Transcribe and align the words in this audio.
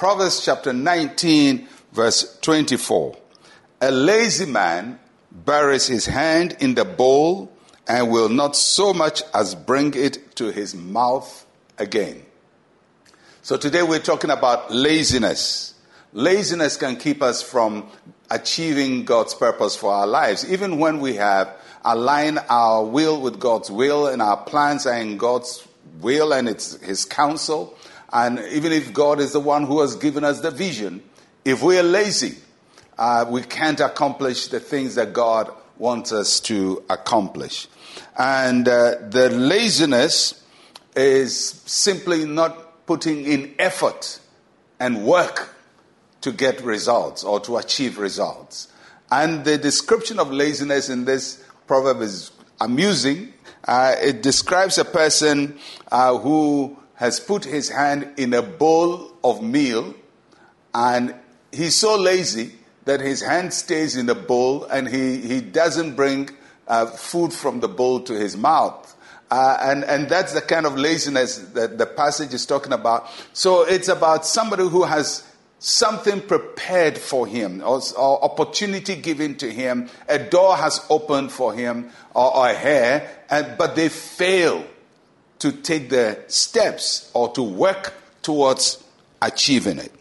Proverbs 0.00 0.42
chapter 0.42 0.72
19, 0.72 1.68
verse 1.92 2.38
24. 2.40 3.18
A 3.82 3.90
lazy 3.90 4.46
man 4.46 4.98
buries 5.30 5.88
his 5.88 6.06
hand 6.06 6.56
in 6.58 6.74
the 6.74 6.86
bowl 6.86 7.52
and 7.86 8.10
will 8.10 8.30
not 8.30 8.56
so 8.56 8.94
much 8.94 9.22
as 9.34 9.54
bring 9.54 9.92
it 9.92 10.34
to 10.36 10.52
his 10.52 10.74
mouth 10.74 11.44
again. 11.76 12.24
So 13.42 13.58
today 13.58 13.82
we're 13.82 13.98
talking 13.98 14.30
about 14.30 14.72
laziness. 14.72 15.74
Laziness 16.14 16.78
can 16.78 16.96
keep 16.96 17.22
us 17.22 17.42
from 17.42 17.86
achieving 18.30 19.04
God's 19.04 19.34
purpose 19.34 19.76
for 19.76 19.92
our 19.92 20.06
lives. 20.06 20.50
Even 20.50 20.78
when 20.78 21.00
we 21.00 21.16
have 21.16 21.54
aligned 21.84 22.38
our 22.48 22.82
will 22.86 23.20
with 23.20 23.38
God's 23.38 23.70
will 23.70 24.06
and 24.06 24.22
our 24.22 24.38
plans 24.44 24.86
are 24.86 24.96
in 24.96 25.18
God's 25.18 25.68
will 26.00 26.32
and 26.32 26.48
it's 26.48 26.80
His 26.80 27.04
counsel, 27.04 27.76
and 28.12 28.38
even 28.50 28.72
if 28.72 28.92
God 28.92 29.20
is 29.20 29.32
the 29.32 29.40
one 29.40 29.64
who 29.64 29.80
has 29.80 29.96
given 29.96 30.24
us 30.24 30.40
the 30.40 30.50
vision, 30.50 31.02
if 31.44 31.62
we 31.62 31.78
are 31.78 31.84
lazy, 31.84 32.36
uh, 32.98 33.24
we 33.28 33.42
can't 33.42 33.80
accomplish 33.80 34.48
the 34.48 34.60
things 34.60 34.96
that 34.96 35.12
God 35.12 35.50
wants 35.78 36.12
us 36.12 36.40
to 36.40 36.84
accomplish. 36.90 37.66
And 38.18 38.68
uh, 38.68 38.96
the 39.08 39.30
laziness 39.30 40.44
is 40.94 41.62
simply 41.66 42.26
not 42.26 42.86
putting 42.86 43.24
in 43.24 43.54
effort 43.58 44.18
and 44.78 45.04
work 45.04 45.54
to 46.20 46.32
get 46.32 46.60
results 46.62 47.24
or 47.24 47.40
to 47.40 47.56
achieve 47.56 47.98
results. 47.98 48.68
And 49.10 49.44
the 49.44 49.56
description 49.56 50.18
of 50.18 50.30
laziness 50.30 50.88
in 50.88 51.04
this 51.04 51.42
proverb 51.66 52.02
is 52.02 52.32
amusing. 52.60 53.32
Uh, 53.66 53.94
it 54.00 54.22
describes 54.22 54.78
a 54.78 54.84
person 54.84 55.58
uh, 55.90 56.16
who 56.18 56.76
has 57.00 57.18
put 57.18 57.46
his 57.46 57.70
hand 57.70 58.06
in 58.18 58.34
a 58.34 58.42
bowl 58.42 59.10
of 59.24 59.42
meal 59.42 59.94
and 60.74 61.14
he's 61.50 61.74
so 61.74 61.96
lazy 61.96 62.52
that 62.84 63.00
his 63.00 63.22
hand 63.22 63.54
stays 63.54 63.96
in 63.96 64.04
the 64.04 64.14
bowl 64.14 64.64
and 64.64 64.86
he, 64.86 65.16
he 65.16 65.40
doesn't 65.40 65.96
bring 65.96 66.28
uh, 66.68 66.84
food 66.84 67.32
from 67.32 67.60
the 67.60 67.68
bowl 67.68 68.00
to 68.00 68.12
his 68.12 68.36
mouth. 68.36 68.94
Uh, 69.30 69.56
and, 69.62 69.82
and 69.84 70.10
that's 70.10 70.34
the 70.34 70.42
kind 70.42 70.66
of 70.66 70.76
laziness 70.76 71.38
that 71.38 71.78
the 71.78 71.86
passage 71.86 72.34
is 72.34 72.44
talking 72.44 72.74
about. 72.74 73.08
So 73.32 73.62
it's 73.62 73.88
about 73.88 74.26
somebody 74.26 74.68
who 74.68 74.82
has 74.82 75.26
something 75.58 76.20
prepared 76.20 76.98
for 76.98 77.26
him 77.26 77.62
or, 77.62 77.80
or, 77.96 78.24
opportunity 78.24 78.96
given 78.96 79.36
to 79.36 79.50
him 79.50 79.88
a 80.06 80.18
door 80.18 80.54
has 80.54 80.84
opened 80.90 81.32
for 81.32 81.54
him 81.54 81.90
or, 82.14 82.36
or 82.36 82.48
hair, 82.48 83.24
and, 83.30 83.56
but 83.56 83.74
they 83.74 83.88
fail 83.88 84.62
to 85.40 85.52
take 85.52 85.90
the 85.90 86.18
steps 86.28 87.10
or 87.12 87.32
to 87.32 87.42
work 87.42 87.94
towards 88.22 88.82
achieving 89.20 89.78
it. 89.78 89.92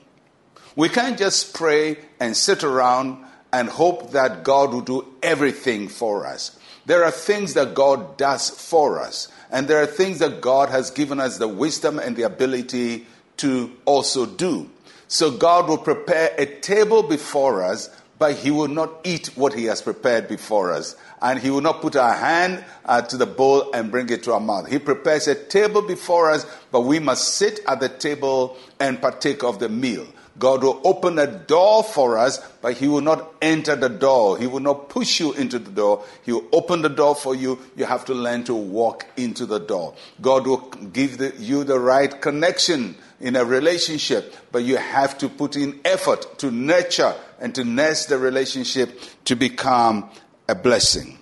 We 0.75 0.87
can't 0.87 1.17
just 1.17 1.53
pray 1.53 1.97
and 2.19 2.37
sit 2.37 2.63
around 2.63 3.25
and 3.51 3.67
hope 3.67 4.11
that 4.11 4.43
god 4.43 4.71
will 4.71 4.81
do 4.81 5.05
everything 5.23 5.87
for 5.87 6.25
us. 6.25 6.57
There 6.85 7.03
are 7.03 7.11
things 7.11 7.55
that 7.55 7.73
god 7.73 8.17
does 8.17 8.49
for 8.49 9.01
us 9.01 9.27
and 9.51 9.67
there 9.67 9.81
are 9.81 9.87
things 9.87 10.19
that 10.19 10.41
god 10.41 10.69
has 10.69 10.91
given 10.91 11.19
us 11.19 11.37
the 11.37 11.47
wisdom 11.47 11.99
and 11.99 12.15
the 12.15 12.23
ability 12.23 13.07
to 13.37 13.71
also 13.85 14.25
do. 14.25 14.69
So 15.07 15.31
God 15.31 15.67
will 15.67 15.79
prepare 15.79 16.35
a 16.37 16.45
table 16.45 17.01
before 17.01 17.63
us, 17.63 17.89
but 18.19 18.35
He 18.35 18.51
will 18.51 18.67
not 18.67 18.99
eat 19.05 19.27
what 19.35 19.53
He 19.53 19.65
has 19.65 19.81
prepared 19.81 20.27
before 20.27 20.71
us. 20.73 20.95
And 21.21 21.39
He 21.39 21.49
will 21.49 21.61
not 21.61 21.81
put 21.81 21.95
our 21.95 22.13
hand 22.13 22.63
uh, 22.85 23.01
to 23.03 23.17
the 23.17 23.25
bowl 23.25 23.71
and 23.73 23.89
bring 23.89 24.09
it 24.09 24.23
to 24.23 24.33
our 24.33 24.39
mouth. 24.39 24.67
He 24.67 24.77
prepares 24.77 25.27
a 25.27 25.35
table 25.35 25.81
before 25.81 26.29
us, 26.29 26.45
but 26.71 26.81
we 26.81 26.99
must 26.99 27.35
sit 27.35 27.61
at 27.67 27.79
the 27.79 27.89
table 27.89 28.57
and 28.79 29.01
partake 29.01 29.43
of 29.43 29.59
the 29.59 29.69
meal. 29.69 30.05
God 30.37 30.63
will 30.63 30.79
open 30.85 31.19
a 31.19 31.27
door 31.27 31.83
for 31.83 32.17
us, 32.17 32.39
but 32.61 32.73
He 32.73 32.87
will 32.87 33.01
not 33.01 33.33
enter 33.41 33.75
the 33.75 33.89
door. 33.89 34.37
He 34.37 34.47
will 34.47 34.61
not 34.61 34.89
push 34.89 35.19
you 35.19 35.33
into 35.33 35.59
the 35.59 35.71
door. 35.71 36.05
He 36.23 36.31
will 36.31 36.47
open 36.53 36.81
the 36.81 36.89
door 36.89 37.15
for 37.15 37.35
you. 37.35 37.59
You 37.75 37.85
have 37.85 38.05
to 38.05 38.13
learn 38.13 38.45
to 38.45 38.55
walk 38.55 39.05
into 39.17 39.45
the 39.45 39.59
door. 39.59 39.95
God 40.21 40.47
will 40.47 40.57
give 40.93 41.17
the, 41.17 41.33
you 41.37 41.65
the 41.65 41.79
right 41.79 42.21
connection 42.21 42.95
in 43.19 43.35
a 43.35 43.43
relationship, 43.43 44.33
but 44.51 44.63
you 44.63 44.77
have 44.77 45.17
to 45.17 45.29
put 45.29 45.55
in 45.55 45.79
effort 45.83 46.39
to 46.39 46.51
nurture 46.51 47.13
and 47.39 47.53
to 47.55 47.63
nurse 47.63 48.05
the 48.05 48.17
relationship 48.17 48.99
to 49.25 49.35
become 49.35 50.09
a 50.47 50.55
blessing. 50.55 51.17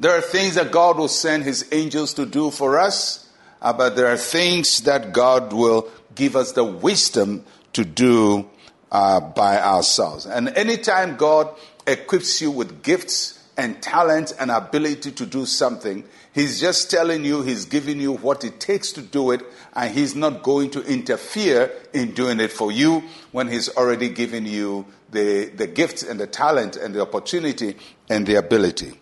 There 0.00 0.16
are 0.16 0.20
things 0.20 0.56
that 0.56 0.72
God 0.72 0.98
will 0.98 1.08
send 1.08 1.44
His 1.44 1.68
angels 1.72 2.14
to 2.14 2.26
do 2.26 2.50
for 2.50 2.78
us, 2.78 3.28
uh, 3.60 3.72
but 3.72 3.96
there 3.96 4.08
are 4.08 4.16
things 4.16 4.82
that 4.82 5.12
God 5.12 5.52
will 5.52 5.88
give 6.14 6.36
us 6.36 6.52
the 6.52 6.64
wisdom 6.64 7.44
to 7.72 7.84
do 7.84 8.48
uh, 8.90 9.20
by 9.20 9.60
ourselves. 9.60 10.26
And 10.26 10.48
anytime 10.50 11.16
God 11.16 11.54
equips 11.86 12.40
you 12.40 12.50
with 12.50 12.82
gifts 12.82 13.41
and 13.56 13.82
talent 13.82 14.32
and 14.38 14.50
ability 14.50 15.12
to 15.12 15.26
do 15.26 15.46
something, 15.46 16.04
He's 16.32 16.60
just 16.60 16.90
telling 16.90 17.24
you, 17.24 17.42
He's 17.42 17.66
giving 17.66 18.00
you 18.00 18.14
what 18.14 18.44
it 18.44 18.58
takes 18.60 18.92
to 18.92 19.02
do 19.02 19.30
it, 19.32 19.42
and 19.74 19.94
He's 19.94 20.14
not 20.14 20.42
going 20.42 20.70
to 20.70 20.82
interfere 20.82 21.70
in 21.92 22.12
doing 22.12 22.40
it 22.40 22.52
for 22.52 22.72
you 22.72 23.02
when 23.32 23.48
He's 23.48 23.68
already 23.76 24.08
given 24.08 24.46
you 24.46 24.86
the, 25.10 25.46
the 25.54 25.66
gift 25.66 26.02
and 26.02 26.18
the 26.18 26.26
talent 26.26 26.76
and 26.76 26.94
the 26.94 27.02
opportunity 27.02 27.76
and 28.08 28.26
the 28.26 28.36
ability. 28.36 28.98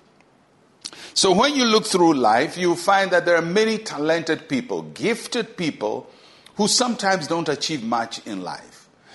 So 1.14 1.34
when 1.34 1.54
you 1.54 1.64
look 1.64 1.86
through 1.86 2.14
life, 2.14 2.56
you 2.56 2.74
find 2.74 3.10
that 3.10 3.26
there 3.26 3.36
are 3.36 3.42
many 3.42 3.78
talented 3.78 4.48
people, 4.48 4.82
gifted 4.82 5.56
people, 5.56 6.10
who 6.56 6.68
sometimes 6.68 7.26
don't 7.26 7.48
achieve 7.48 7.82
much 7.82 8.26
in 8.26 8.42
life. 8.42 8.69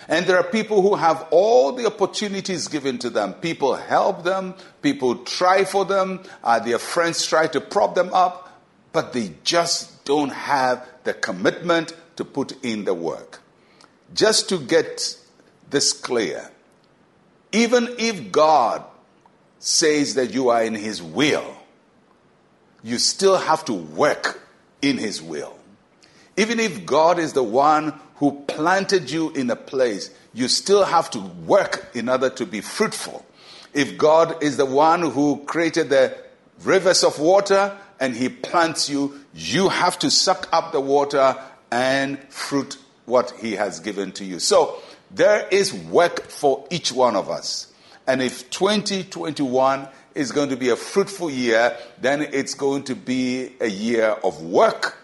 And 0.07 0.25
there 0.25 0.38
are 0.38 0.43
people 0.43 0.81
who 0.81 0.95
have 0.95 1.27
all 1.31 1.71
the 1.71 1.88
opportunities 1.88 2.67
given 2.67 2.99
to 2.99 3.09
them. 3.09 3.33
People 3.33 3.75
help 3.75 4.23
them, 4.23 4.53
people 4.81 5.17
try 5.23 5.66
for 5.66 5.85
them, 5.85 6.21
uh, 6.43 6.59
their 6.59 6.77
friends 6.77 7.25
try 7.25 7.47
to 7.47 7.59
prop 7.59 7.95
them 7.95 8.13
up, 8.13 8.61
but 8.93 9.13
they 9.13 9.33
just 9.43 10.05
don't 10.05 10.31
have 10.31 10.88
the 11.03 11.13
commitment 11.13 11.93
to 12.17 12.25
put 12.25 12.63
in 12.63 12.85
the 12.85 12.93
work. 12.93 13.41
Just 14.13 14.49
to 14.49 14.59
get 14.59 15.17
this 15.69 15.91
clear, 15.91 16.51
even 17.51 17.87
if 17.97 18.31
God 18.31 18.83
says 19.59 20.16
that 20.16 20.33
you 20.33 20.49
are 20.49 20.63
in 20.63 20.75
His 20.75 21.01
will, 21.01 21.55
you 22.83 22.99
still 22.99 23.37
have 23.37 23.66
to 23.66 23.73
work 23.73 24.47
in 24.81 24.97
His 24.97 25.22
will. 25.22 25.57
Even 26.37 26.59
if 26.59 26.85
God 26.85 27.17
is 27.17 27.33
the 27.33 27.43
one 27.43 27.99
who 28.16 28.44
planted 28.48 29.12
you 29.12 29.31
in 29.31 29.50
a 29.50 29.56
place, 29.56 30.09
you 30.34 30.48
still 30.48 30.86
have 30.86 31.09
to 31.12 31.20
work 31.20 31.90
in 31.94 32.09
order 32.09 32.30
to 32.30 32.46
be 32.46 32.62
fruitful. 32.62 33.26
If 33.74 33.98
God 33.98 34.42
is 34.42 34.58
the 34.58 34.66
one 34.66 35.02
who 35.02 35.44
created 35.46 35.90
the 35.90 36.18
rivers 36.64 37.03
of 37.03 37.20
water 37.20 37.78
and 38.00 38.16
He 38.16 38.30
plants 38.30 38.90
you, 38.90 39.20
you 39.34 39.70
have 39.70 40.00
to 40.00 40.09
suck 40.09 40.48
up 40.53 40.72
the 40.72 40.80
water 40.80 41.36
and 41.72 42.20
fruit 42.30 42.78
what 43.06 43.31
He 43.31 43.53
has 43.53 43.80
given 43.80 44.12
to 44.14 44.26
you. 44.26 44.40
So 44.40 44.82
there 45.12 45.47
is 45.50 45.74
work 45.74 46.24
for 46.24 46.66
each 46.70 46.92
one 46.92 47.16
of 47.16 47.30
us. 47.30 47.72
And 48.08 48.22
if 48.22 48.50
2021 48.50 49.88
is 50.14 50.32
going 50.32 50.50
to 50.50 50.58
be 50.58 50.70
a 50.70 50.76
fruitful 50.76 51.30
year, 51.30 51.76
then 52.00 52.22
it's 52.22 52.53
going 52.53 52.84
to 52.84 52.96
be 52.96 53.52
a 53.59 53.68
year 53.68 54.09
of 54.24 54.42
work, 54.42 54.97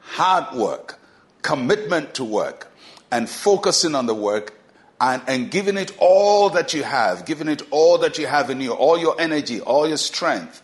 hard 0.00 0.56
work, 0.56 0.99
commitment 1.42 2.14
to 2.14 2.24
work 2.24 2.72
and 3.10 3.28
focusing 3.28 3.94
on 3.94 4.06
the 4.06 4.14
work 4.14 4.54
and, 5.00 5.22
and 5.26 5.50
giving 5.50 5.76
it 5.76 5.96
all 5.98 6.50
that 6.50 6.74
you 6.74 6.82
have, 6.82 7.24
giving 7.24 7.48
it 7.48 7.62
all 7.70 7.98
that 7.98 8.18
you 8.18 8.26
have 8.26 8.50
in 8.50 8.60
you, 8.60 8.72
all 8.72 8.98
your 8.98 9.18
energy, 9.20 9.60
all 9.60 9.88
your 9.88 9.96
strength. 9.96 10.62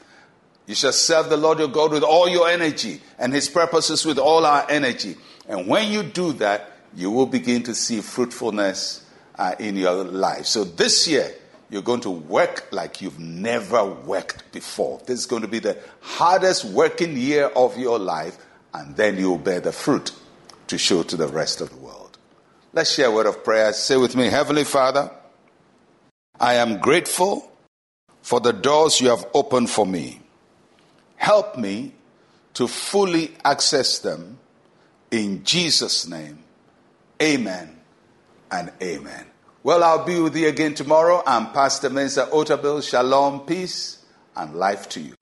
You 0.66 0.74
shall 0.74 0.92
serve 0.92 1.28
the 1.28 1.36
Lord 1.36 1.58
your 1.58 1.68
God 1.68 1.92
with 1.92 2.02
all 2.02 2.28
your 2.28 2.48
energy 2.48 3.00
and 3.18 3.32
his 3.32 3.48
purposes 3.48 4.04
with 4.04 4.18
all 4.18 4.44
our 4.44 4.66
energy. 4.68 5.16
And 5.48 5.66
when 5.66 5.90
you 5.90 6.02
do 6.02 6.32
that, 6.34 6.72
you 6.94 7.10
will 7.10 7.26
begin 7.26 7.62
to 7.64 7.74
see 7.74 8.00
fruitfulness 8.00 9.04
uh, 9.38 9.54
in 9.58 9.76
your 9.76 10.04
life. 10.04 10.46
So 10.46 10.64
this 10.64 11.06
year, 11.06 11.32
you're 11.70 11.82
going 11.82 12.00
to 12.00 12.10
work 12.10 12.68
like 12.70 13.00
you've 13.00 13.18
never 13.18 13.84
worked 13.84 14.52
before. 14.52 15.00
This 15.06 15.20
is 15.20 15.26
going 15.26 15.42
to 15.42 15.48
be 15.48 15.58
the 15.58 15.78
hardest 16.00 16.64
working 16.64 17.16
year 17.16 17.46
of 17.46 17.76
your 17.76 17.98
life, 17.98 18.36
and 18.72 18.96
then 18.96 19.18
you'll 19.18 19.38
bear 19.38 19.60
the 19.60 19.72
fruit 19.72 20.12
to 20.68 20.78
show 20.78 21.02
to 21.02 21.16
the 21.16 21.28
rest 21.28 21.60
of 21.60 21.70
the 21.70 21.76
world. 21.76 22.18
Let's 22.72 22.92
share 22.92 23.06
a 23.06 23.10
word 23.10 23.26
of 23.26 23.44
prayer. 23.44 23.72
Say 23.72 23.96
with 23.96 24.16
me, 24.16 24.26
Heavenly 24.26 24.64
Father, 24.64 25.10
I 26.38 26.54
am 26.54 26.78
grateful 26.78 27.50
for 28.20 28.40
the 28.40 28.52
doors 28.52 29.00
you 29.00 29.08
have 29.08 29.26
opened 29.32 29.70
for 29.70 29.86
me. 29.86 30.20
Help 31.16 31.56
me 31.56 31.94
to 32.54 32.66
fully 32.66 33.34
access 33.44 33.98
them 33.98 34.38
in 35.10 35.44
Jesus' 35.44 36.06
name. 36.06 36.38
Amen 37.22 37.76
and 38.50 38.72
amen. 38.82 39.26
Well, 39.62 39.82
I'll 39.82 40.04
be 40.04 40.20
with 40.20 40.36
you 40.36 40.48
again 40.48 40.74
tomorrow. 40.74 41.22
I'm 41.26 41.52
Pastor 41.52 41.90
Mensa 41.90 42.26
Otabil. 42.26 42.88
Shalom, 42.88 43.40
peace, 43.40 44.04
and 44.36 44.54
life 44.54 44.88
to 44.90 45.00
you. 45.00 45.14